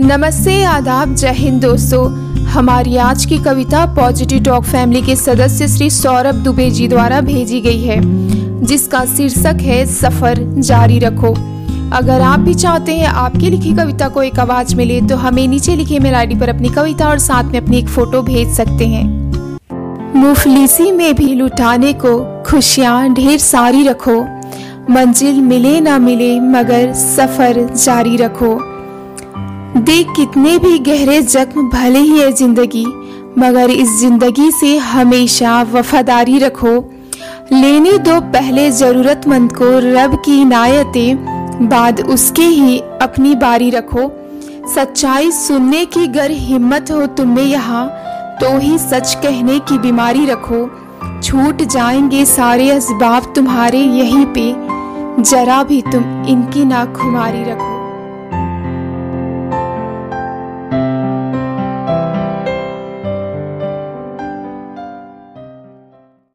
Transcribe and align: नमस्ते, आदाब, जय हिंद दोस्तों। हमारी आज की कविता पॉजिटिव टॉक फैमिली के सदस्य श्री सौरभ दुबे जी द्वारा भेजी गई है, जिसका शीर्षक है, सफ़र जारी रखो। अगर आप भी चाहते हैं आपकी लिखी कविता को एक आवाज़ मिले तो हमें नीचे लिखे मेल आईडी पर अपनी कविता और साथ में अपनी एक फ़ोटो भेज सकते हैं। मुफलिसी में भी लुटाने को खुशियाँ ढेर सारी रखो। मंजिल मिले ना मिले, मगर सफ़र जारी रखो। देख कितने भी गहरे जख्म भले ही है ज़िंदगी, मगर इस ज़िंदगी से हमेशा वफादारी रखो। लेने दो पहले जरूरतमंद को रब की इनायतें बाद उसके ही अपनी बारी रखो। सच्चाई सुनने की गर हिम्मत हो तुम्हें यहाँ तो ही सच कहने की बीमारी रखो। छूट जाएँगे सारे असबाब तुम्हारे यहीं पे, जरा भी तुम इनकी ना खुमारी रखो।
नमस्ते, 0.00 0.62
आदाब, 0.64 1.14
जय 1.14 1.32
हिंद 1.32 1.60
दोस्तों। 1.62 2.08
हमारी 2.46 2.96
आज 2.96 3.24
की 3.26 3.36
कविता 3.38 3.84
पॉजिटिव 3.86 4.42
टॉक 4.44 4.64
फैमिली 4.64 5.00
के 5.02 5.14
सदस्य 5.16 5.68
श्री 5.68 5.88
सौरभ 5.90 6.34
दुबे 6.34 6.68
जी 6.70 6.88
द्वारा 6.88 7.20
भेजी 7.20 7.60
गई 7.60 7.80
है, 7.82 7.96
जिसका 8.64 9.04
शीर्षक 9.06 9.62
है, 9.62 9.84
सफ़र 9.86 10.42
जारी 10.60 10.98
रखो। 10.98 11.32
अगर 11.96 12.20
आप 12.20 12.40
भी 12.40 12.54
चाहते 12.54 12.96
हैं 12.96 13.06
आपकी 13.06 13.50
लिखी 13.50 13.72
कविता 13.72 14.08
को 14.08 14.22
एक 14.22 14.40
आवाज़ 14.40 14.76
मिले 14.76 15.00
तो 15.00 15.16
हमें 15.16 15.46
नीचे 15.48 15.76
लिखे 15.76 15.98
मेल 15.98 16.14
आईडी 16.14 16.34
पर 16.34 16.48
अपनी 16.48 16.68
कविता 16.68 17.08
और 17.08 17.18
साथ 17.18 17.44
में 17.44 17.60
अपनी 17.60 17.78
एक 17.78 17.88
फ़ोटो 17.88 18.22
भेज 18.22 18.54
सकते 18.56 18.86
हैं। 18.86 19.04
मुफलिसी 20.16 20.92
में 20.92 21.14
भी 21.14 21.34
लुटाने 21.34 21.92
को 22.04 22.42
खुशियाँ 22.42 23.12
ढेर 23.14 23.38
सारी 23.38 23.86
रखो। 23.88 24.20
मंजिल 24.92 25.40
मिले 25.42 25.80
ना 25.80 25.98
मिले, 25.98 26.40
मगर 26.40 26.92
सफ़र 26.94 27.68
जारी 27.74 28.16
रखो। 28.16 28.75
देख 29.78 30.12
कितने 30.16 30.56
भी 30.58 30.78
गहरे 30.78 31.20
जख्म 31.22 31.68
भले 31.70 31.98
ही 31.98 32.18
है 32.18 32.30
ज़िंदगी, 32.32 32.84
मगर 33.38 33.70
इस 33.70 33.88
ज़िंदगी 34.00 34.50
से 34.50 34.76
हमेशा 34.78 35.60
वफादारी 35.72 36.38
रखो। 36.38 36.72
लेने 37.52 37.96
दो 37.98 38.20
पहले 38.32 38.70
जरूरतमंद 38.70 39.52
को 39.52 39.66
रब 39.80 40.14
की 40.24 40.40
इनायतें 40.42 41.68
बाद 41.68 42.00
उसके 42.00 42.44
ही 42.44 42.78
अपनी 43.02 43.34
बारी 43.34 43.70
रखो। 43.70 44.10
सच्चाई 44.74 45.30
सुनने 45.32 45.84
की 45.86 46.06
गर 46.08 46.30
हिम्मत 46.30 46.90
हो 46.90 47.06
तुम्हें 47.16 47.44
यहाँ 47.44 47.86
तो 48.40 48.56
ही 48.58 48.78
सच 48.78 49.14
कहने 49.14 49.58
की 49.60 49.78
बीमारी 49.78 50.26
रखो। 50.26 50.66
छूट 51.22 51.62
जाएँगे 51.64 52.24
सारे 52.26 52.70
असबाब 52.70 53.32
तुम्हारे 53.34 53.78
यहीं 53.78 54.26
पे, 54.36 54.52
जरा 55.22 55.62
भी 55.62 55.82
तुम 55.82 56.24
इनकी 56.28 56.64
ना 56.64 56.84
खुमारी 56.94 57.44
रखो। 57.44 57.75